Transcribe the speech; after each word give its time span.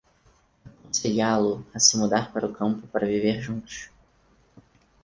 Aconselhá-lo 0.65 1.63
a 1.75 1.79
se 1.79 1.95
mudar 1.95 2.33
para 2.33 2.47
o 2.47 2.51
campo 2.51 2.87
para 2.87 3.05
viver 3.05 3.39
juntos 3.39 3.91